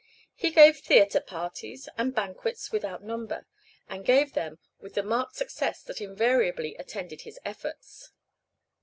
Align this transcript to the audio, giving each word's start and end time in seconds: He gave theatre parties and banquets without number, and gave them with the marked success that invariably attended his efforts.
He 0.33 0.49
gave 0.49 0.77
theatre 0.79 1.19
parties 1.21 1.87
and 1.95 2.15
banquets 2.15 2.71
without 2.71 3.03
number, 3.03 3.45
and 3.87 4.03
gave 4.03 4.33
them 4.33 4.57
with 4.79 4.95
the 4.95 5.03
marked 5.03 5.35
success 5.35 5.83
that 5.83 6.01
invariably 6.01 6.73
attended 6.77 7.21
his 7.21 7.39
efforts. 7.45 8.11